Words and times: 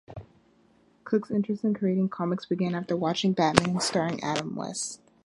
Cooke's 1.03 1.29
interest 1.29 1.63
in 1.63 1.75
creating 1.75 2.09
comics 2.09 2.47
began 2.47 2.73
after 2.73 2.97
watching 2.97 3.33
"Batman" 3.33 3.79
starring 3.79 4.19
Adam 4.23 4.55
West. 4.55 4.99